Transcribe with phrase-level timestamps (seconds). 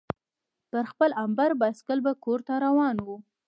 [0.71, 3.15] پر خپل امبر بایسکل به کورته روان وو.